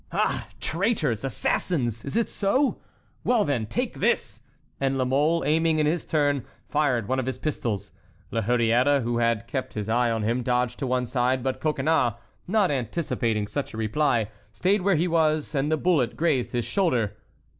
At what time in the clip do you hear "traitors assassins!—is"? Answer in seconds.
0.59-2.17